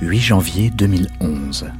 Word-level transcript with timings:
8 0.00 0.20
janvier 0.20 0.70
2011. 0.70 1.72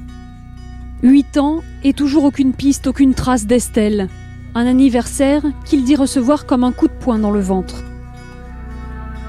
Huit 1.04 1.38
ans 1.38 1.60
et 1.84 1.92
toujours 1.92 2.24
aucune 2.24 2.52
piste, 2.52 2.88
aucune 2.88 3.14
trace 3.14 3.46
d'Estelle. 3.46 4.08
Un 4.56 4.66
anniversaire 4.66 5.42
qu'il 5.64 5.84
dit 5.84 5.94
recevoir 5.94 6.44
comme 6.44 6.64
un 6.64 6.72
coup 6.72 6.88
de 6.88 6.92
poing 6.92 7.20
dans 7.20 7.30
le 7.30 7.38
ventre. 7.38 7.76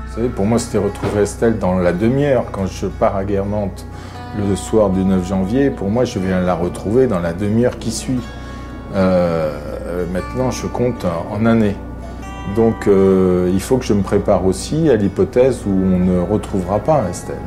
Vous 0.07 0.15
savez, 0.15 0.29
pour 0.29 0.47
moi, 0.47 0.57
c'était 0.57 0.79
retrouver 0.79 1.21
Estelle 1.21 1.59
dans 1.59 1.77
la 1.77 1.93
demi-heure. 1.93 2.45
Quand 2.51 2.65
je 2.65 2.87
pars 2.87 3.15
à 3.15 3.25
Guermantes 3.25 3.85
le 4.39 4.55
soir 4.55 4.89
du 4.89 5.05
9 5.05 5.27
janvier, 5.27 5.69
pour 5.69 5.91
moi, 5.91 6.03
je 6.03 6.17
viens 6.17 6.41
la 6.41 6.55
retrouver 6.55 7.05
dans 7.05 7.19
la 7.19 7.33
demi-heure 7.33 7.77
qui 7.77 7.91
suit. 7.91 8.21
Euh, 8.95 10.05
maintenant, 10.11 10.49
je 10.49 10.65
compte 10.65 11.05
en 11.29 11.45
années. 11.45 11.75
Donc, 12.55 12.87
euh, 12.87 13.51
il 13.53 13.61
faut 13.61 13.77
que 13.77 13.85
je 13.85 13.93
me 13.93 14.01
prépare 14.01 14.47
aussi 14.47 14.89
à 14.89 14.95
l'hypothèse 14.95 15.59
où 15.67 15.69
on 15.69 15.99
ne 15.99 16.19
retrouvera 16.19 16.79
pas 16.79 17.03
Estelle. 17.07 17.37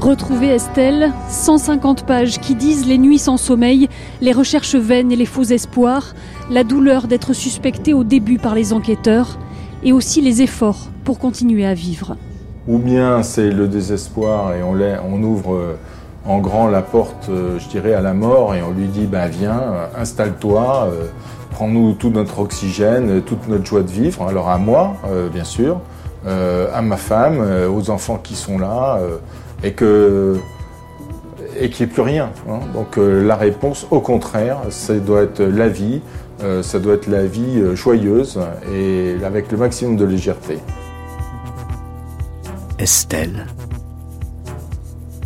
Retrouver 0.00 0.48
Estelle, 0.48 1.12
150 1.28 2.06
pages 2.06 2.40
qui 2.40 2.54
disent 2.54 2.86
les 2.86 2.96
nuits 2.96 3.18
sans 3.18 3.36
sommeil, 3.36 3.86
les 4.22 4.32
recherches 4.32 4.74
vaines 4.74 5.12
et 5.12 5.16
les 5.16 5.26
faux 5.26 5.42
espoirs, 5.42 6.14
la 6.50 6.64
douleur 6.64 7.06
d'être 7.06 7.34
suspecté 7.34 7.92
au 7.92 8.02
début 8.02 8.38
par 8.38 8.54
les 8.54 8.72
enquêteurs, 8.72 9.38
et 9.82 9.92
aussi 9.92 10.22
les 10.22 10.40
efforts 10.40 10.88
pour 11.04 11.18
continuer 11.18 11.66
à 11.66 11.74
vivre. 11.74 12.16
Ou 12.66 12.78
bien 12.78 13.22
c'est 13.22 13.50
le 13.50 13.68
désespoir 13.68 14.54
et 14.54 14.62
on, 14.62 15.22
ouvre 15.22 15.54
euh, 15.54 15.78
en 16.24 16.38
grand 16.38 16.68
la 16.68 16.80
porte, 16.80 17.28
euh, 17.28 17.58
je 17.58 17.68
dirais, 17.68 17.92
à 17.92 18.00
la 18.00 18.14
mort 18.14 18.54
et 18.54 18.62
on 18.62 18.70
lui 18.70 18.88
dit 18.88 19.04
ben 19.04 19.26
viens, 19.26 19.60
euh, 19.60 19.86
installe-toi, 19.98 20.88
prends-nous 21.50 21.92
tout 21.92 22.10
notre 22.10 22.38
oxygène, 22.38 23.20
toute 23.20 23.48
notre 23.48 23.66
joie 23.66 23.82
de 23.82 23.90
vivre. 23.90 24.26
Alors 24.26 24.48
à 24.48 24.56
moi, 24.56 24.96
bien 25.30 25.44
sûr, 25.44 25.80
à 26.26 26.80
ma 26.80 26.96
femme, 26.96 27.44
aux 27.74 27.90
enfants 27.90 28.18
qui 28.22 28.34
sont 28.34 28.58
là, 28.58 28.98
et 29.62 29.72
que 29.72 30.38
et 31.58 31.68
qu'il 31.68 31.84
n'y 31.86 31.90
ait 31.90 31.94
plus 31.94 32.02
rien. 32.02 32.30
hein. 32.48 32.60
Donc 32.72 32.96
euh, 32.96 33.22
la 33.26 33.36
réponse, 33.36 33.86
au 33.90 34.00
contraire, 34.00 34.58
ça 34.70 34.94
doit 34.98 35.22
être 35.22 35.42
la 35.42 35.68
vie, 35.68 36.00
euh, 36.42 36.62
ça 36.62 36.78
doit 36.78 36.94
être 36.94 37.06
la 37.06 37.26
vie 37.26 37.58
euh, 37.60 37.74
joyeuse 37.76 38.40
et 38.72 39.16
avec 39.24 39.50
le 39.52 39.58
maximum 39.58 39.96
de 39.96 40.04
légèreté. 40.04 40.58
Estelle, 42.78 43.46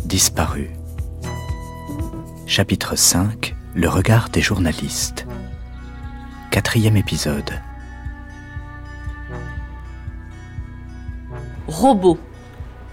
disparue. 0.03 0.71
Chapitre 2.47 2.95
5 2.97 3.55
Le 3.75 3.87
regard 3.87 4.29
des 4.29 4.41
journalistes. 4.41 5.25
Quatrième 6.51 6.97
épisode. 6.97 7.49
Robot. 11.67 12.17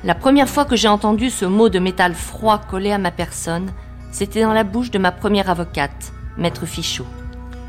La 0.04 0.16
première 0.16 0.48
fois 0.48 0.64
que 0.64 0.74
j'ai 0.74 0.88
entendu 0.88 1.30
ce 1.30 1.44
mot 1.44 1.68
de 1.68 1.78
métal 1.78 2.14
froid 2.14 2.58
collé 2.58 2.90
à 2.90 2.98
ma 2.98 3.12
personne, 3.12 3.70
c'était 4.10 4.42
dans 4.42 4.52
la 4.52 4.64
bouche 4.64 4.90
de 4.90 4.98
ma 4.98 5.12
première 5.12 5.48
avocate, 5.48 6.12
Maître 6.36 6.66
Fichot. 6.66 7.06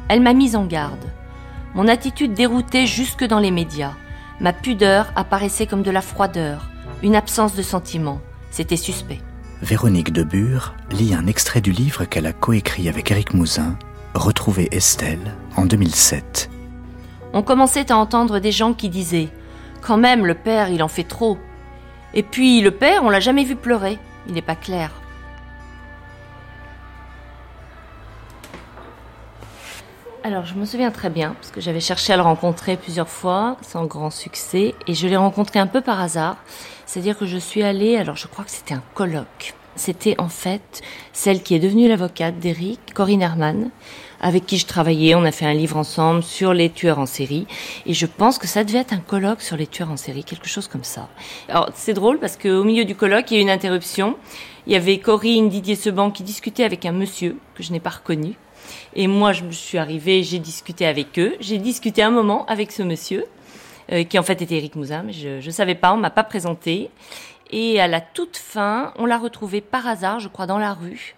Elle 0.10 0.22
m'a 0.22 0.34
mise 0.34 0.56
en 0.56 0.66
garde. 0.66 1.06
Mon 1.76 1.88
attitude 1.88 2.34
déroutait 2.34 2.88
jusque 2.88 3.24
dans 3.24 3.38
les 3.38 3.52
médias. 3.52 3.94
Ma 4.40 4.52
pudeur 4.52 5.12
apparaissait 5.16 5.68
comme 5.68 5.84
de 5.84 5.92
la 5.92 6.02
froideur, 6.02 6.72
une 7.04 7.16
absence 7.16 7.54
de 7.54 7.62
sentiment. 7.62 8.20
C'était 8.50 8.78
suspect. 8.78 9.22
Véronique 9.62 10.12
Debure 10.12 10.74
lit 10.92 11.14
un 11.14 11.28
extrait 11.28 11.62
du 11.62 11.72
livre 11.72 12.06
qu'elle 12.06 12.26
a 12.26 12.34
coécrit 12.34 12.90
avec 12.90 13.12
Éric 13.12 13.36
Mouzin, 13.36 13.78
Retrouver 14.16 14.70
Estelle, 14.76 15.36
en 15.56 15.66
2007. 15.66 16.50
On 17.34 17.44
commençait 17.44 17.92
à 17.92 17.98
entendre 17.98 18.40
des 18.40 18.52
gens 18.52 18.74
qui 18.74 18.90
disaient 18.90 19.30
Quand 19.82 19.98
même, 19.98 20.26
le 20.26 20.34
père, 20.34 20.70
il 20.70 20.82
en 20.82 20.88
fait 20.88 21.04
trop. 21.04 21.38
Et 22.14 22.24
puis, 22.24 22.62
le 22.62 22.72
père, 22.72 23.04
on 23.04 23.10
l'a 23.10 23.20
jamais 23.20 23.44
vu 23.44 23.56
pleurer. 23.56 23.98
Il 24.28 24.34
n'est 24.34 24.42
pas 24.42 24.56
clair. 24.56 24.92
Alors, 30.24 30.46
je 30.46 30.54
me 30.54 30.66
souviens 30.66 30.92
très 30.92 31.10
bien, 31.10 31.34
parce 31.34 31.52
que 31.52 31.60
j'avais 31.60 31.82
cherché 31.82 32.14
à 32.14 32.16
le 32.16 32.22
rencontrer 32.22 32.78
plusieurs 32.78 33.10
fois, 33.10 33.58
sans 33.62 33.86
grand 33.86 34.10
succès, 34.10 34.74
et 34.88 34.94
je 34.94 35.08
l'ai 35.08 35.18
rencontré 35.18 35.60
un 35.60 35.68
peu 35.68 35.82
par 35.82 36.00
hasard. 36.00 36.38
C'est-à-dire 36.86 37.18
que 37.18 37.26
je 37.26 37.38
suis 37.38 37.64
allée, 37.64 37.98
alors 37.98 38.16
je 38.16 38.28
crois 38.28 38.46
que 38.46 38.52
c'était 38.52 38.74
un 38.74 38.84
colloque. 38.94 39.54
C'était 39.76 40.16
en 40.20 40.30
fait 40.30 40.82
celle 41.12 41.42
qui 41.42 41.56
est 41.56 41.60
devenue 41.60 41.88
l'avocate 41.88 42.38
d'Eric, 42.40 42.94
Corinne 42.94 43.22
Herman, 43.22 43.70
avec 44.24 44.46
qui 44.46 44.58
je 44.58 44.66
travaillais. 44.66 45.14
On 45.14 45.26
a 45.26 45.32
fait 45.32 45.46
un 45.46 45.54
livre 45.54 45.78
ensemble 45.78 46.24
sur 46.24 46.54
les 46.54 46.72
tueurs 46.72 46.98
en 46.98 47.06
série. 47.06 47.46
Et 47.86 47.94
je 47.94 48.08
pense 48.08 48.40
que 48.40 48.48
ça 48.48 48.64
devait 48.64 48.80
être 48.80 48.94
un 48.94 49.00
colloque 49.00 49.42
sur 49.42 49.58
les 49.58 49.68
tueurs 49.68 49.92
en 49.92 49.98
série, 49.98 50.24
quelque 50.24 50.48
chose 50.48 50.68
comme 50.68 50.86
ça. 50.86 51.10
Alors, 51.50 51.70
c'est 51.76 51.94
drôle 51.94 52.18
parce 52.20 52.38
qu'au 52.38 52.64
milieu 52.64 52.86
du 52.86 52.96
colloque, 52.96 53.30
il 53.30 53.36
y 53.36 53.38
a 53.38 53.40
eu 53.42 53.44
une 53.44 53.50
interruption. 53.52 54.16
Il 54.66 54.74
y 54.74 54.78
avait 54.78 54.98
Corinne 54.98 55.50
Didier 55.50 55.76
Seban 55.76 56.10
qui 56.10 56.24
discutait 56.24 56.64
avec 56.64 56.86
un 56.86 56.94
monsieur 56.94 57.38
que 57.54 57.62
je 57.62 57.74
n'ai 57.74 57.82
pas 57.82 57.90
reconnu. 57.90 58.36
Et 58.96 59.08
moi, 59.08 59.34
je 59.34 59.44
me 59.44 59.52
suis 59.52 59.78
arrivée, 59.78 60.24
j'ai 60.24 60.40
discuté 60.40 60.86
avec 60.86 61.20
eux. 61.20 61.36
J'ai 61.42 61.58
discuté 61.58 62.02
un 62.02 62.12
moment 62.12 62.46
avec 62.46 62.72
ce 62.72 62.82
monsieur, 62.82 63.26
euh, 63.92 64.06
qui 64.06 64.18
en 64.18 64.24
fait 64.24 64.42
était 64.42 64.56
Eric 64.56 64.78
Mouzin, 64.78 65.04
mais 65.04 65.12
je 65.12 65.46
ne 65.46 65.52
savais 65.52 65.76
pas, 65.76 65.94
on 65.94 65.98
m'a 65.98 66.10
pas 66.10 66.24
présenté. 66.24 66.90
Et 67.52 67.82
à 67.82 67.90
la 67.90 68.00
toute 68.00 68.38
fin, 68.38 68.94
on 68.98 69.06
l'a 69.06 69.18
retrouvé 69.18 69.60
par 69.60 69.86
hasard, 69.86 70.22
je 70.22 70.30
crois, 70.30 70.46
dans 70.48 70.60
la 70.60 70.74
rue. 70.74 71.16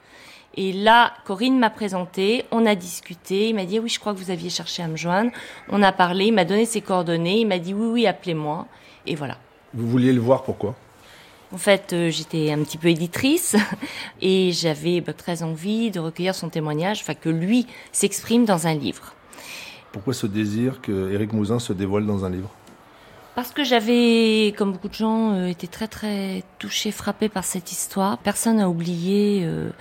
Et 0.58 0.72
là, 0.72 1.14
Corinne 1.26 1.60
m'a 1.60 1.70
présenté, 1.70 2.46
on 2.52 2.66
a 2.66 2.76
discuté, 2.76 3.50
il 3.50 3.56
m'a 3.56 3.66
dit 3.66 3.80
oui, 3.80 3.90
je 3.90 4.00
crois 4.00 4.14
que 4.14 4.20
vous 4.20 4.32
aviez 4.32 4.50
cherché 4.50 4.82
à 4.82 4.88
me 4.88 4.96
joindre. 4.96 5.32
On 5.70 5.84
a 5.84 5.92
parlé, 5.92 6.26
il 6.26 6.34
m'a 6.34 6.46
donné 6.46 6.66
ses 6.66 6.82
coordonnées, 6.82 7.42
il 7.42 7.48
m'a 7.48 7.60
dit 7.60 7.74
oui, 7.74 7.88
oui, 7.88 8.08
appelez-moi. 8.08 8.66
Et 9.06 9.16
voilà. 9.16 9.38
Vous 9.74 9.88
vouliez 9.88 10.14
le 10.14 10.22
voir 10.22 10.44
pourquoi? 10.44 10.76
En 11.54 11.58
fait, 11.58 11.94
euh, 11.94 12.10
j'étais 12.10 12.52
un 12.52 12.64
petit 12.64 12.78
peu 12.78 12.88
éditrice 12.88 13.56
et 14.22 14.52
j'avais 14.54 15.02
bah, 15.02 15.14
très 15.14 15.44
envie 15.44 15.92
de 15.92 16.00
recueillir 16.00 16.34
son 16.34 16.50
témoignage, 16.50 17.02
enfin 17.02 17.14
que 17.14 17.30
lui 17.30 17.68
s'exprime 17.92 18.46
dans 18.46 18.68
un 18.68 18.74
livre. 18.74 19.14
Pourquoi 19.92 20.14
ce 20.14 20.28
désir 20.28 20.82
que 20.82 21.12
Éric 21.14 21.34
Mouzin 21.34 21.60
se 21.60 21.74
dévoile 21.74 22.06
dans 22.06 22.26
un 22.26 22.30
livre? 22.30 22.50
Parce 23.36 23.52
que 23.52 23.66
j'avais, 23.66 24.54
comme 24.58 24.72
beaucoup 24.72 24.88
de 24.88 24.94
gens, 24.94 25.34
euh, 25.34 25.48
été 25.48 25.68
très 25.68 25.90
très 25.90 26.44
touchée, 26.58 26.92
frappée 26.92 27.28
par 27.28 27.44
cette 27.44 27.70
histoire. 27.70 28.18
Personne 28.20 28.58
n'a 28.58 28.70
oublié 28.70 29.42
euh, 29.44 29.72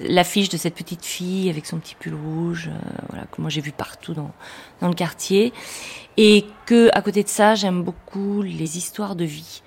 l'affiche 0.00 0.48
de 0.48 0.56
cette 0.56 0.74
petite 0.74 1.04
fille 1.04 1.50
avec 1.50 1.66
son 1.66 1.78
petit 1.78 1.94
pull 1.94 2.14
rouge, 2.14 2.70
euh, 2.72 2.78
voilà, 3.10 3.26
que 3.26 3.42
moi 3.42 3.50
j'ai 3.50 3.60
vu 3.60 3.70
partout 3.70 4.14
dans, 4.14 4.30
dans 4.80 4.88
le 4.88 4.94
quartier. 4.94 5.52
Et 6.16 6.46
que, 6.64 6.88
à 6.94 7.02
côté 7.02 7.22
de 7.22 7.28
ça, 7.28 7.54
j'aime 7.54 7.82
beaucoup 7.82 8.40
les 8.40 8.78
histoires 8.78 9.14
de 9.14 9.24
vie. 9.24 9.62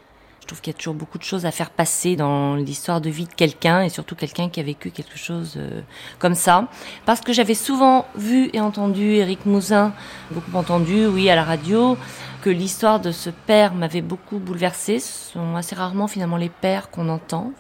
Je 0.45 0.50
trouve 0.50 0.61
qu'il 0.61 0.73
y 0.73 0.75
a 0.75 0.78
toujours 0.78 0.94
beaucoup 0.94 1.17
de 1.17 1.23
choses 1.23 1.47
à 1.47 1.50
faire 1.50 1.72
passer 1.72 2.16
dans 2.16 2.53
l'histoire 2.53 3.01
de 3.01 3.09
vie 3.09 3.25
de 3.25 3.33
quelqu'un 3.33 3.81
et 3.81 3.89
surtout 3.89 4.13
quelqu'un 4.13 4.47
qui 4.47 4.59
a 4.59 4.63
vécu 4.63 4.91
quelque 4.91 5.17
chose 5.17 5.56
euh, 5.57 5.81
comme 6.19 6.35
ça. 6.35 6.67
Parce 7.07 7.19
que 7.22 7.33
j'avais 7.33 7.56
souvent 7.56 8.06
vu 8.16 8.51
et 8.53 8.59
entendu 8.59 9.16
Éric 9.16 9.47
Mouzin, 9.47 9.91
beaucoup 10.29 10.56
entendu, 10.56 11.07
oui, 11.07 11.31
à 11.31 11.35
la 11.35 11.44
radio, 11.44 11.97
que 12.44 12.51
l'histoire 12.51 13.00
de 13.00 13.11
ce 13.11 13.31
père 13.31 13.73
m'avait 13.73 14.03
beaucoup 14.03 14.38
bouleversée. 14.38 15.00
Ce 15.00 15.31
sont 15.31 15.56
assez 15.56 15.73
rarement 15.73 16.07
finalement 16.07 16.38
les 16.38 16.50
pères 16.50 16.91
qu'on 16.91 17.09
entend. 17.09 17.51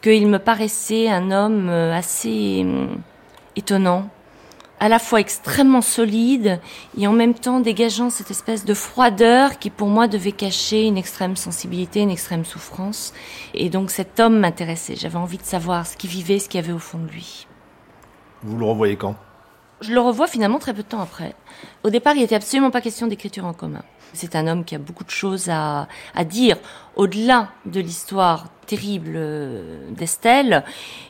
Qu'il 0.00 0.28
me 0.28 0.38
paraissait 0.38 1.08
un 1.08 1.32
homme 1.32 1.68
euh, 1.70 1.92
assez 1.92 2.60
hum, 2.60 2.98
étonnant, 3.56 4.10
à 4.82 4.88
la 4.88 4.98
fois 4.98 5.20
extrêmement 5.20 5.80
solide 5.80 6.58
et 6.98 7.06
en 7.06 7.12
même 7.12 7.34
temps 7.34 7.60
dégageant 7.60 8.10
cette 8.10 8.32
espèce 8.32 8.64
de 8.64 8.74
froideur 8.74 9.60
qui 9.60 9.70
pour 9.70 9.86
moi 9.86 10.08
devait 10.08 10.32
cacher 10.32 10.82
une 10.82 10.98
extrême 10.98 11.36
sensibilité, 11.36 12.00
une 12.00 12.10
extrême 12.10 12.44
souffrance. 12.44 13.14
Et 13.54 13.70
donc 13.70 13.92
cet 13.92 14.18
homme 14.18 14.40
m'intéressait. 14.40 14.96
J'avais 14.96 15.18
envie 15.18 15.38
de 15.38 15.44
savoir 15.44 15.86
ce 15.86 15.96
qu'il 15.96 16.10
vivait, 16.10 16.40
ce 16.40 16.48
qu'il 16.48 16.60
y 16.60 16.64
avait 16.64 16.72
au 16.72 16.80
fond 16.80 16.98
de 16.98 17.06
lui. 17.06 17.46
Vous 18.42 18.58
le 18.58 18.64
revoyez 18.64 18.96
quand? 18.96 19.14
Je 19.82 19.92
le 19.92 20.00
revois 20.00 20.28
finalement 20.28 20.60
très 20.60 20.72
peu 20.72 20.82
de 20.82 20.88
temps 20.88 21.00
après. 21.00 21.34
Au 21.82 21.90
départ, 21.90 22.14
il 22.14 22.22
était 22.22 22.36
absolument 22.36 22.70
pas 22.70 22.80
question 22.80 23.08
d'écriture 23.08 23.44
en 23.44 23.52
commun. 23.52 23.82
C'est 24.12 24.36
un 24.36 24.46
homme 24.46 24.64
qui 24.64 24.76
a 24.76 24.78
beaucoup 24.78 25.02
de 25.02 25.10
choses 25.10 25.48
à, 25.48 25.88
à 26.14 26.24
dire. 26.24 26.56
Au-delà 26.94 27.48
de 27.66 27.80
l'histoire 27.80 28.46
terrible 28.66 29.14
euh, 29.16 29.90
d'Estelle, 29.90 30.62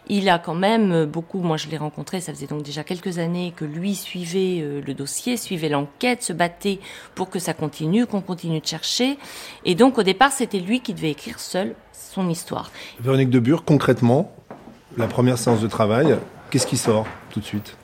il 0.09 0.31
a 0.31 0.39
quand 0.39 0.55
même 0.55 1.05
beaucoup, 1.05 1.41
moi 1.41 1.59
je 1.59 1.69
l'ai 1.69 1.77
rencontré, 1.77 2.21
ça 2.21 2.33
faisait 2.33 2.47
donc 2.47 2.63
déjà 2.63 2.83
quelques 2.83 3.19
années 3.19 3.53
que 3.55 3.65
lui 3.65 3.95
suivait 3.95 4.61
euh, 4.63 4.81
le 4.81 4.95
dossier, 4.95 5.37
suivait 5.37 5.69
l'enquête, 5.69 6.23
se 6.23 6.33
battait 6.33 6.79
pour 7.15 7.29
que 7.29 7.39
ça 7.39 7.53
continue, 7.53 8.07
qu'on 8.07 8.23
continue 8.23 8.61
de 8.61 8.67
chercher. 8.67 9.19
Et 9.65 9.75
donc 9.75 9.99
au 9.99 10.03
départ, 10.03 10.33
c'était 10.33 10.61
lui 10.61 10.81
qui 10.81 10.95
devait 10.95 11.11
écrire 11.11 11.41
seul 11.41 11.75
son 11.93 12.31
histoire. 12.31 12.71
Véronique 13.01 13.31
Debure, 13.31 13.65
concrètement, 13.65 14.33
la 14.97 15.09
première 15.09 15.39
séance 15.39 15.61
de 15.61 15.69
travail, 15.69 16.17
qu'est-ce 16.51 16.67
qui 16.67 16.79
sort 16.79 17.07
tout 17.31 17.41
de 17.41 17.45
suite? 17.45 17.77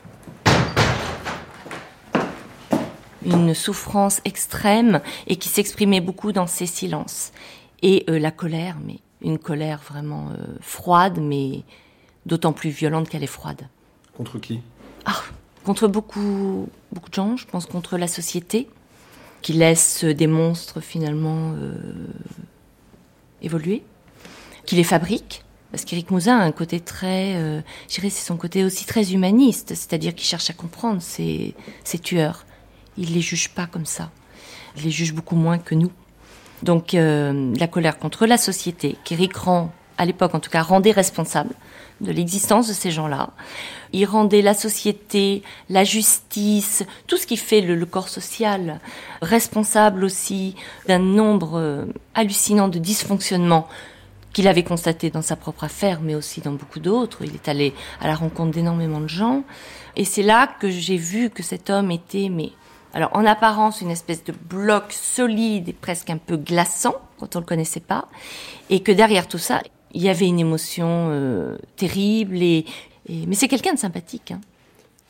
Une 3.29 3.55
souffrance 3.55 4.21
extrême 4.25 5.01
et 5.27 5.37
qui 5.37 5.49
s'exprimait 5.49 6.01
beaucoup 6.01 6.33
dans 6.33 6.47
ses 6.47 6.67
silences. 6.67 7.33
Et 7.83 8.05
euh, 8.09 8.19
la 8.19 8.31
colère, 8.31 8.77
mais 8.85 8.99
une 9.23 9.39
colère 9.39 9.81
vraiment 9.89 10.31
euh, 10.31 10.45
froide, 10.61 11.19
mais 11.21 11.63
d'autant 12.27 12.53
plus 12.53 12.71
violente 12.71 13.09
qu'elle 13.09 13.23
est 13.23 13.27
froide. 13.27 13.69
Contre 14.17 14.39
qui? 14.39 14.61
Ah, 15.05 15.21
contre 15.65 15.89
beaucoup, 15.89 16.69
beaucoup 16.93 17.11
de 17.11 17.15
gens, 17.15 17.37
je 17.37 17.47
pense 17.47 17.67
contre 17.67 17.97
la 17.99 18.09
société, 18.09 18.69
qui 19.43 19.53
laisse 19.53 20.05
des 20.05 20.27
monstres 20.27 20.81
finalement 20.81 21.53
euh, 21.57 21.77
évoluer. 23.43 23.83
qui 24.67 24.77
les 24.77 24.85
fabrique. 24.85 25.45
Parce 25.71 25.85
qu'Éric 25.85 26.11
Mouzin 26.11 26.39
a 26.39 26.43
un 26.43 26.53
côté 26.53 26.81
très, 26.81 27.35
euh, 27.37 27.61
je 27.89 27.97
dirais, 27.97 28.11
c'est 28.11 28.25
son 28.25 28.37
côté 28.37 28.65
aussi 28.65 28.87
très 28.87 29.13
humaniste, 29.13 29.69
c'est-à-dire 29.69 30.15
qu'il 30.15 30.27
cherche 30.27 30.49
à 30.49 30.55
comprendre 30.55 31.03
ses, 31.03 31.55
ses 31.85 31.99
tueurs. 31.99 32.47
Il 32.99 33.15
les 33.15 33.23
juge 33.23 33.49
pas 33.51 33.67
comme 33.67 33.87
ça. 33.87 34.11
Il 34.77 34.85
les 34.85 34.91
juge 34.91 35.15
beaucoup 35.15 35.37
moins 35.37 35.59
que 35.59 35.75
nous. 35.75 35.93
Donc 36.63 36.95
euh, 36.95 37.55
la 37.59 37.69
colère 37.69 37.99
contre 37.99 38.27
la 38.27 38.37
société, 38.37 38.97
qu'Éric 39.05 39.37
rend, 39.37 39.73
à 39.97 40.05
l'époque 40.05 40.35
en 40.35 40.41
tout 40.41 40.51
cas, 40.51 40.63
rendait 40.63 40.91
responsable 40.91 41.55
de 42.01 42.13
l'existence 42.13 42.69
de 42.69 42.73
ces 42.73 42.91
gens-là. 42.91 43.31
Il 43.93 44.05
rendait 44.05 44.43
la 44.43 44.55
société, 44.55 45.43
la 45.69 45.85
justice, 45.85 46.85
tout 47.07 47.17
ce 47.17 47.27
qui 47.27 47.37
fait 47.37 47.61
le, 47.61 47.75
le 47.75 47.87
corps 47.87 48.09
social 48.09 48.81
responsable 49.23 50.05
aussi 50.05 50.55
d'un 50.87 50.99
nombre 50.99 51.59
euh, 51.59 51.87
hallucinant 52.15 52.69
de 52.69 52.79
dysfonctionnements 52.79 53.69
qu'il 54.33 54.47
avait 54.47 54.63
constaté 54.63 55.11
dans 55.11 55.23
sa 55.23 55.37
propre 55.37 55.65
affaire, 55.65 56.01
mais 56.01 56.15
aussi 56.15 56.41
dans 56.41 56.53
beaucoup 56.53 56.81
d'autres. 56.81 57.25
Il 57.25 57.35
est 57.35 57.49
allé 57.49 57.75
à 58.01 58.07
la 58.07 58.15
rencontre 58.15 58.53
d'énormément 58.53 59.01
de 59.01 59.09
gens. 59.09 59.43
Et 59.97 60.05
c'est 60.05 60.23
là 60.23 60.49
que 60.61 60.71
j'ai 60.71 60.97
vu 60.97 61.31
que 61.31 61.43
cet 61.43 61.71
homme 61.71 61.91
était, 61.91 62.29
mais, 62.29 62.53
alors 62.95 63.11
en 63.15 63.25
apparence, 63.27 63.81
une 63.81 63.91
espèce 63.91 64.25
de 64.25 64.33
bloc 64.33 64.93
solide 64.93 65.69
et 65.69 65.73
presque 65.73 66.11
un 66.11 66.19
peu 66.19 66.37
glaçant, 66.37 66.95
quand 67.19 67.37
on 67.37 67.41
le 67.41 67.45
connaissait 67.45 67.81
pas. 67.81 68.09
Et 68.71 68.81
que 68.81 68.93
derrière 68.93 69.29
tout 69.29 69.39
ça, 69.39 69.61
il 69.93 70.03
y 70.03 70.09
avait 70.09 70.27
une 70.27 70.39
émotion 70.39 71.09
euh, 71.11 71.59
terrible 71.77 72.43
et, 72.43 72.65
mais 73.09 73.35
c'est 73.35 73.49
quelqu'un 73.49 73.75
de 73.75 73.79
sympathique. 73.79 74.33
Hein. 74.33 74.41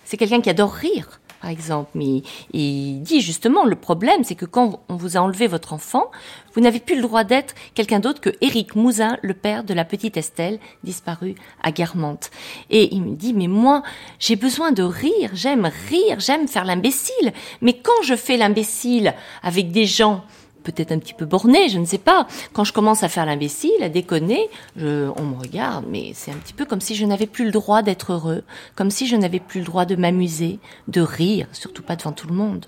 C'est 0.05 0.17
quelqu'un 0.17 0.41
qui 0.41 0.51
adore 0.51 0.73
rire, 0.73 1.21
par 1.41 1.51
exemple. 1.51 1.91
Mais 1.95 2.23
il 2.53 3.01
dit 3.03 3.21
justement 3.21 3.65
le 3.65 3.77
problème, 3.77 4.25
c'est 4.25 4.35
que 4.35 4.45
quand 4.45 4.81
on 4.89 4.97
vous 4.97 5.17
a 5.17 5.21
enlevé 5.21 5.47
votre 5.47 5.73
enfant, 5.73 6.11
vous 6.55 6.61
n'avez 6.61 6.81
plus 6.81 6.97
le 6.97 7.03
droit 7.03 7.25
d'être 7.25 7.55
quelqu'un 7.75 8.01
d'autre 8.01 8.21
que 8.21 8.31
Éric 8.41 8.75
Mouzin, 8.75 9.17
le 9.23 9.35
père 9.35 9.65
de 9.65 9.75
la 9.75 9.85
petite 9.85 10.17
Estelle, 10.17 10.59
disparue 10.85 11.35
à 11.63 11.73
Guermantes. 11.73 12.31
Et 12.71 12.95
il 12.95 13.03
me 13.03 13.17
dit 13.17 13.35
mais 13.35 13.49
moi 13.49 13.83
j'ai 14.19 14.37
besoin 14.37 14.73
de 14.73 14.83
rire, 14.83 15.31
j'aime 15.35 15.71
rire, 15.89 16.21
j'aime 16.21 16.49
faire 16.49 16.65
l'imbécile. 16.65 17.33
Mais 17.61 17.75
quand 17.75 18.03
je 18.03 18.17
fais 18.17 18.37
l'imbécile 18.37 19.15
avec 19.43 19.71
des 19.71 19.87
gens 19.87 20.25
peut-être 20.63 20.93
un 20.93 20.99
petit 20.99 21.15
peu 21.15 21.25
borné, 21.25 21.69
je 21.69 21.79
ne 21.79 21.85
sais 21.85 21.99
pas. 21.99 22.27
Quand 22.53 22.65
je 22.65 22.73
commence 22.73 23.03
à 23.03 23.09
faire 23.09 23.27
l'imbécile, 23.27 23.83
à 23.83 23.89
déconner, 23.89 24.49
je, 24.77 25.11
on 25.17 25.23
me 25.23 25.39
regarde, 25.39 25.85
mais 25.89 26.13
c'est 26.15 26.31
un 26.31 26.37
petit 26.37 26.53
peu 26.53 26.65
comme 26.65 26.81
si 26.81 26.95
je 26.95 27.05
n'avais 27.05 27.27
plus 27.27 27.45
le 27.45 27.51
droit 27.51 27.83
d'être 27.83 28.13
heureux, 28.13 28.43
comme 28.75 28.91
si 28.91 29.07
je 29.07 29.17
n'avais 29.17 29.41
plus 29.41 29.61
le 29.61 29.67
droit 29.67 29.85
de 29.85 29.97
m'amuser, 29.97 30.59
de 30.89 31.01
rire, 31.01 31.47
surtout 31.53 31.83
pas 31.83 31.97
devant 31.97 32.13
tout 32.13 32.29
le 32.29 32.35
monde. 32.35 32.67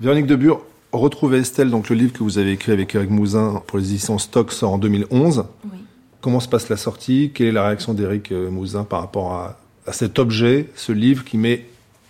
Véronique 0.00 0.26
Debure, 0.26 0.62
retrouvez 0.92 1.38
Estelle, 1.38 1.70
donc 1.70 1.88
le 1.88 1.96
livre 1.96 2.12
que 2.12 2.22
vous 2.22 2.38
avez 2.38 2.52
écrit 2.52 2.72
avec 2.72 2.94
Eric 2.94 3.10
Mouzin 3.10 3.62
pour 3.66 3.78
les 3.78 3.90
éditions 3.90 4.18
Stock 4.18 4.52
sort 4.52 4.72
en 4.72 4.78
2011. 4.78 5.44
Oui. 5.64 5.78
Comment 6.20 6.40
se 6.40 6.48
passe 6.48 6.68
la 6.68 6.76
sortie? 6.76 7.32
Quelle 7.34 7.48
est 7.48 7.52
la 7.52 7.66
réaction 7.66 7.94
d'Éric 7.94 8.30
euh, 8.32 8.50
Mouzin 8.50 8.84
par 8.84 9.00
rapport 9.00 9.32
à, 9.32 9.58
à 9.86 9.92
cet 9.92 10.18
objet, 10.18 10.68
ce 10.76 10.92
livre 10.92 11.24
qui 11.24 11.36
met 11.36 11.66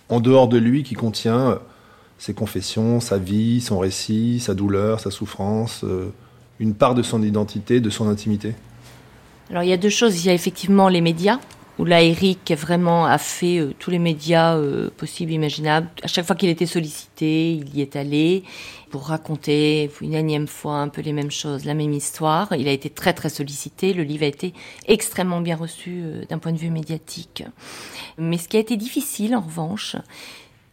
en 0.09 0.19
dehors 0.19 0.47
de 0.47 0.57
lui, 0.57 0.83
qui 0.83 0.95
contient 0.95 1.51
euh, 1.51 1.55
ses 2.23 2.33
confessions, 2.33 3.01
sa 3.01 3.17
vie, 3.17 3.59
son 3.59 3.79
récit, 3.79 4.39
sa 4.39 4.53
douleur, 4.53 5.01
sa 5.01 5.11
souffrance, 5.11 5.83
euh, 5.83 6.13
une 6.57 6.73
part 6.73 6.95
de 6.95 7.03
son 7.03 7.21
identité, 7.21 7.81
de 7.81 7.89
son 7.89 8.07
intimité 8.07 8.53
Alors 9.49 9.63
il 9.63 9.69
y 9.69 9.73
a 9.73 9.77
deux 9.77 9.89
choses. 9.89 10.23
Il 10.23 10.27
y 10.27 10.29
a 10.29 10.33
effectivement 10.33 10.87
les 10.87 11.01
médias, 11.01 11.39
où 11.79 11.83
là 11.83 12.01
Eric 12.01 12.53
vraiment 12.57 13.05
a 13.05 13.17
fait 13.17 13.59
euh, 13.59 13.73
tous 13.77 13.89
les 13.91 13.99
médias 13.99 14.55
euh, 14.55 14.89
possibles, 14.95 15.33
imaginables. 15.33 15.89
À 16.01 16.07
chaque 16.07 16.25
fois 16.25 16.37
qu'il 16.37 16.47
était 16.47 16.65
sollicité, 16.65 17.55
il 17.55 17.75
y 17.75 17.81
est 17.81 17.97
allé 17.97 18.45
pour 18.89 19.07
raconter 19.07 19.91
une 19.99 20.13
énième 20.13 20.47
fois 20.47 20.75
un 20.75 20.87
peu 20.87 21.01
les 21.01 21.11
mêmes 21.11 21.31
choses, 21.31 21.65
la 21.65 21.73
même 21.73 21.91
histoire. 21.91 22.53
Il 22.55 22.69
a 22.69 22.71
été 22.71 22.89
très 22.89 23.11
très 23.11 23.29
sollicité. 23.29 23.91
Le 23.91 24.03
livre 24.03 24.23
a 24.23 24.27
été 24.27 24.53
extrêmement 24.87 25.41
bien 25.41 25.57
reçu 25.57 26.03
euh, 26.03 26.23
d'un 26.29 26.37
point 26.37 26.53
de 26.53 26.57
vue 26.57 26.69
médiatique. 26.69 27.43
Mais 28.17 28.37
ce 28.37 28.47
qui 28.47 28.55
a 28.55 28.61
été 28.61 28.77
difficile 28.77 29.35
en 29.35 29.41
revanche, 29.41 29.97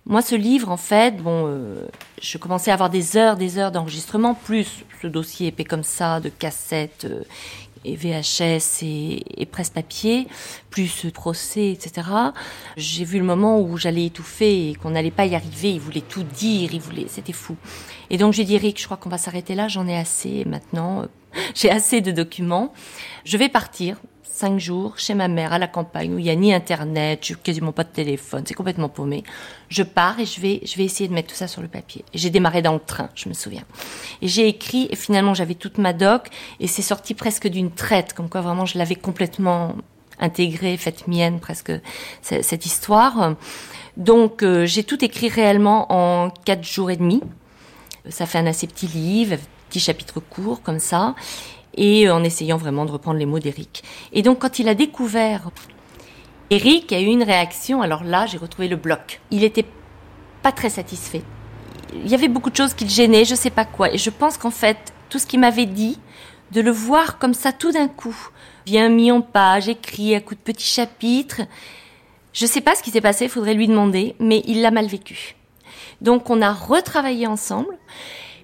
moi, 0.06 0.22
ce 0.22 0.34
livre, 0.34 0.70
en 0.70 0.76
fait, 0.76 1.18
bon, 1.18 1.46
euh, 1.46 1.86
je 2.20 2.38
commençais 2.38 2.70
à 2.70 2.74
avoir 2.74 2.90
des 2.90 3.16
heures, 3.16 3.36
des 3.36 3.58
heures 3.58 3.70
d'enregistrement, 3.70 4.34
plus 4.34 4.84
ce 5.02 5.06
dossier 5.06 5.48
épais 5.48 5.64
comme 5.64 5.84
ça, 5.84 6.20
de 6.20 6.30
cassettes 6.30 7.04
euh, 7.04 7.22
et 7.84 7.96
VHS 7.96 8.82
et, 8.82 9.22
et 9.42 9.46
presse-papier, 9.46 10.26
plus 10.70 10.88
ce 10.88 11.08
procès, 11.08 11.70
etc. 11.70 12.08
J'ai 12.76 13.04
vu 13.04 13.18
le 13.18 13.24
moment 13.24 13.60
où 13.60 13.76
j'allais 13.76 14.06
étouffer 14.06 14.70
et 14.70 14.74
qu'on 14.74 14.90
n'allait 14.90 15.10
pas 15.10 15.26
y 15.26 15.34
arriver. 15.34 15.72
Il 15.72 15.80
voulait 15.80 16.00
tout 16.00 16.22
dire, 16.22 16.72
il 16.72 16.80
voulait, 16.80 17.06
c'était 17.08 17.32
fou. 17.32 17.56
Et 18.10 18.18
donc 18.18 18.32
j'ai 18.32 18.44
dit, 18.44 18.54
Eric, 18.54 18.80
je 18.80 18.84
crois 18.84 18.96
qu'on 18.96 19.08
va 19.10 19.18
s'arrêter 19.18 19.54
là. 19.54 19.68
J'en 19.68 19.86
ai 19.86 19.96
assez 19.96 20.44
maintenant. 20.44 21.06
J'ai 21.54 21.70
assez 21.70 22.00
de 22.00 22.10
documents. 22.10 22.72
Je 23.24 23.36
vais 23.36 23.48
partir 23.48 23.98
cinq 24.40 24.58
jours 24.58 24.94
chez 24.96 25.12
ma 25.12 25.28
mère 25.28 25.52
à 25.52 25.58
la 25.58 25.66
campagne 25.66 26.14
où 26.14 26.18
il 26.18 26.24
n'y 26.24 26.30
a 26.30 26.34
ni 26.34 26.54
internet, 26.54 27.20
j'ai 27.22 27.34
quasiment 27.34 27.72
pas 27.72 27.84
de 27.84 27.90
téléphone, 27.90 28.42
c'est 28.46 28.54
complètement 28.54 28.88
paumé. 28.88 29.22
Je 29.68 29.82
pars 29.82 30.18
et 30.18 30.24
je 30.24 30.40
vais, 30.40 30.60
je 30.64 30.76
vais 30.76 30.84
essayer 30.84 31.08
de 31.08 31.12
mettre 31.12 31.28
tout 31.28 31.34
ça 31.34 31.46
sur 31.46 31.60
le 31.60 31.68
papier. 31.68 32.06
J'ai 32.14 32.30
démarré 32.30 32.62
dans 32.62 32.72
le 32.72 32.80
train, 32.80 33.10
je 33.14 33.28
me 33.28 33.34
souviens. 33.34 33.64
Et 34.22 34.28
j'ai 34.28 34.48
écrit 34.48 34.88
et 34.90 34.96
finalement 34.96 35.34
j'avais 35.34 35.54
toute 35.54 35.76
ma 35.76 35.92
doc 35.92 36.28
et 36.58 36.66
c'est 36.68 36.80
sorti 36.80 37.12
presque 37.12 37.48
d'une 37.48 37.70
traite, 37.70 38.14
comme 38.14 38.30
quoi 38.30 38.40
vraiment 38.40 38.64
je 38.64 38.78
l'avais 38.78 38.94
complètement 38.94 39.74
intégrée, 40.18 40.78
faite 40.78 41.06
mienne 41.06 41.38
presque 41.38 41.72
cette 42.22 42.64
histoire. 42.64 43.34
Donc 43.98 44.42
euh, 44.42 44.64
j'ai 44.64 44.84
tout 44.84 45.04
écrit 45.04 45.28
réellement 45.28 45.86
en 45.92 46.30
quatre 46.30 46.64
jours 46.64 46.90
et 46.90 46.96
demi. 46.96 47.20
Ça 48.08 48.24
fait 48.24 48.38
un 48.38 48.46
assez 48.46 48.66
petit 48.66 48.86
livre, 48.86 49.36
petit 49.68 49.80
chapitre 49.80 50.18
court 50.18 50.62
comme 50.62 50.78
ça 50.78 51.14
et 51.74 52.10
en 52.10 52.24
essayant 52.24 52.56
vraiment 52.56 52.84
de 52.84 52.90
reprendre 52.90 53.18
les 53.18 53.26
mots 53.26 53.38
d'Eric. 53.38 53.82
Et 54.12 54.22
donc 54.22 54.40
quand 54.40 54.58
il 54.58 54.68
a 54.68 54.74
découvert, 54.74 55.50
Eric 56.50 56.92
a 56.92 57.00
eu 57.00 57.06
une 57.06 57.22
réaction, 57.22 57.82
alors 57.82 58.04
là 58.04 58.26
j'ai 58.26 58.38
retrouvé 58.38 58.68
le 58.68 58.76
bloc. 58.76 59.20
Il 59.30 59.44
était 59.44 59.66
pas 60.42 60.52
très 60.52 60.70
satisfait. 60.70 61.22
Il 61.94 62.08
y 62.08 62.14
avait 62.14 62.28
beaucoup 62.28 62.50
de 62.50 62.56
choses 62.56 62.74
qui 62.74 62.84
le 62.84 62.90
gênaient, 62.90 63.24
je 63.24 63.34
sais 63.34 63.50
pas 63.50 63.64
quoi. 63.64 63.92
Et 63.92 63.98
je 63.98 64.10
pense 64.10 64.36
qu'en 64.36 64.50
fait, 64.50 64.92
tout 65.08 65.18
ce 65.18 65.26
qu'il 65.26 65.40
m'avait 65.40 65.66
dit, 65.66 65.98
de 66.52 66.60
le 66.60 66.70
voir 66.70 67.18
comme 67.18 67.34
ça 67.34 67.52
tout 67.52 67.72
d'un 67.72 67.88
coup, 67.88 68.16
bien 68.66 68.88
mis 68.88 69.12
en 69.12 69.20
page, 69.20 69.68
écrit 69.68 70.14
à 70.14 70.20
coups 70.20 70.38
de 70.40 70.52
petits 70.52 70.66
chapitres, 70.66 71.42
je 72.32 72.46
sais 72.46 72.60
pas 72.60 72.74
ce 72.74 72.82
qui 72.82 72.90
s'est 72.90 73.00
passé, 73.00 73.24
il 73.24 73.30
faudrait 73.30 73.54
lui 73.54 73.68
demander, 73.68 74.14
mais 74.20 74.42
il 74.46 74.62
l'a 74.62 74.70
mal 74.70 74.86
vécu. 74.86 75.36
Donc 76.00 76.30
on 76.30 76.42
a 76.42 76.52
retravaillé 76.52 77.26
ensemble. 77.26 77.76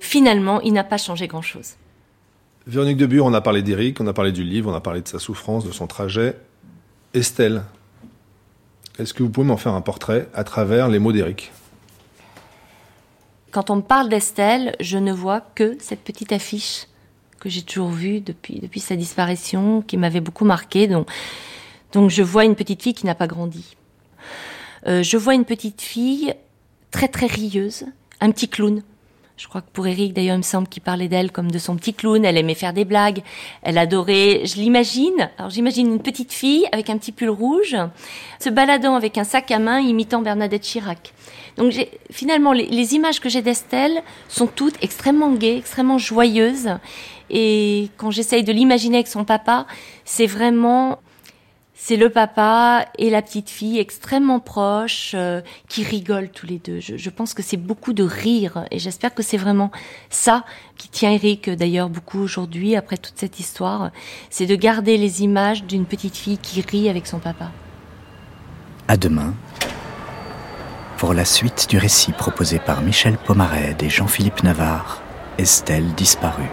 Finalement, 0.01 0.61
il 0.61 0.73
n'a 0.73 0.85
pas 0.85 0.99
changé 0.99 1.27
grand-chose. 1.27 1.75
Véronique 2.67 2.97
Debure, 2.97 3.25
on 3.25 3.33
a 3.33 3.41
parlé 3.41 3.63
d'Éric, 3.63 4.01
on 4.01 4.09
a 4.09 4.13
parlé 4.13 4.33
du 4.33 4.43
livre, 4.43 4.73
on 4.73 4.75
a 4.75 4.81
parlé 4.81 5.01
de 5.01 5.07
sa 5.07 5.21
souffrance, 5.21 5.65
de 5.65 5.71
son 5.71 5.87
trajet. 5.87 6.37
Estelle, 7.15 7.63
est-ce 8.99 9.15
que 9.15 9.23
vous 9.23 9.31
pouvez 9.31 9.47
m'en 9.47 9.57
faire 9.57 9.75
un 9.75 9.81
portrait 9.81 10.29
à 10.35 10.43
travers 10.43 10.89
les 10.89 10.99
mots 10.99 11.13
d'Éric? 11.13 11.53
Quand 13.53 13.71
on 13.71 13.77
me 13.77 13.83
parle 13.83 14.09
d'Estelle, 14.09 14.75
je 14.81 14.99
ne 14.99 15.13
vois 15.13 15.43
que 15.55 15.77
cette 15.79 16.01
petite 16.01 16.33
affiche 16.33 16.89
que 17.39 17.49
j'ai 17.49 17.63
toujours 17.63 17.91
vue 17.91 18.21
depuis, 18.21 18.81
sa 18.81 18.97
disparition, 18.97 19.81
qui 19.81 19.97
m'avait 19.97 20.21
beaucoup 20.21 20.45
marqué. 20.45 20.89
Donc, 20.89 21.09
donc 21.93 22.11
je 22.11 22.23
vois 22.25 22.45
une 22.45 22.57
petite 22.57 22.83
fille 22.83 22.95
qui 22.95 23.07
n'a 23.07 23.15
pas 23.15 23.29
grandi. 23.29 23.77
Euh, 24.89 25.05
je 25.05 25.17
vois 25.17 25.35
une 25.35 25.45
petite 25.45 25.83
fille 25.83 26.35
très 26.91 27.07
très 27.07 27.27
rieuse, 27.27 27.85
un 28.21 28.33
petit 28.33 28.49
clown. 28.49 28.83
Je 29.37 29.49
crois 29.49 29.61
que 29.61 29.71
pour 29.71 29.87
Eric, 29.87 30.15
d'ailleurs, 30.15 30.37
il 30.37 30.39
me 30.39 30.43
semble 30.43 30.67
qu'il 30.67 30.83
parlait 30.83 31.09
d'elle 31.09 31.31
comme 31.31 31.51
de 31.51 31.59
son 31.59 31.77
petit 31.77 31.93
clown. 31.93 32.25
Elle 32.25 32.39
aimait 32.39 32.55
faire 32.55 32.73
des 32.73 32.87
blagues. 32.87 33.23
Elle 33.63 33.77
adorait, 33.77 34.47
je 34.47 34.57
l'imagine. 34.57 35.29
Alors 35.37 35.51
j'imagine 35.51 35.89
une 35.89 36.01
petite 36.01 36.33
fille 36.33 36.67
avec 36.73 36.89
un 36.89 36.97
petit 36.97 37.13
pull 37.13 37.29
rouge, 37.29 37.77
se 38.41 38.49
baladant 38.49 38.95
avec 38.95 39.19
un 39.19 39.25
sac 39.25 39.51
à 39.51 39.59
main, 39.59 39.79
imitant 39.81 40.23
Bernadette 40.23 40.63
Chirac. 40.63 41.13
Donc 41.59 41.75
finalement, 42.11 42.53
les, 42.53 42.67
les 42.67 42.95
images 42.95 43.21
que 43.21 43.29
j'ai 43.29 43.43
d'Estelle 43.43 44.03
sont 44.29 44.47
toutes 44.47 44.83
extrêmement 44.83 45.33
gaies, 45.33 45.59
extrêmement 45.59 45.99
joyeuses. 45.99 46.71
Et 47.29 47.91
quand 47.99 48.11
j'essaye 48.11 48.43
de 48.43 48.53
l'imaginer 48.53 48.99
avec 48.99 49.09
son 49.09 49.25
papa, 49.25 49.67
c'est 50.07 50.27
vraiment 50.27 50.99
c'est 51.79 51.97
le 51.97 52.09
papa 52.09 52.87
et 52.99 53.11
la 53.11 53.21
petite 53.21 53.51
fille 53.51 53.79
extrêmement 53.79 54.41
proches 54.41 55.13
euh, 55.15 55.43
qui 55.69 55.85
rigolent 55.85 56.31
tous 56.31 56.47
les 56.47 56.59
deux. 56.59 56.81
Je, 56.81 57.11
pense 57.11 57.35
que 57.35 57.43
c'est 57.43 57.59
beaucoup 57.59 57.93
de 57.93 58.03
rire 58.03 58.65
et 58.71 58.79
j'espère 58.79 59.15
que 59.15 59.23
c'est 59.23 59.37
vraiment 59.37 59.71
ça 60.09 60.45
qui 60.79 60.89
tient 60.89 61.13
Eric 61.13 61.51
d'ailleurs 61.51 61.91
beaucoup 61.91 62.19
aujourd'hui 62.19 62.77
après 62.77 62.97
toute 62.97 63.17
cette 63.17 63.39
histoire. 63.39 63.91
C'est 64.31 64.47
de 64.47 64.57
garder 64.57 64.97
les 64.97 65.23
images 65.23 65.65
d'une 65.65 65.85
petite 65.85 66.17
fille 66.17 66.39
qui 66.39 66.63
rit 66.63 66.89
avec 66.89 67.07
son 67.07 67.19
papa. 67.19 67.51
À 68.89 68.97
demain 68.97 69.35
pour 70.97 71.13
la 71.13 71.27
suite 71.27 71.67
du 71.69 71.77
récit 71.77 72.13
proposé 72.13 72.59
par 72.59 72.81
Michel 72.81 73.19
Pomarède 73.19 73.83
et 73.83 73.91
Jean-Philippe 73.91 74.43
Navarre, 74.43 75.03
Estelle 75.37 75.93
disparue. 75.95 76.49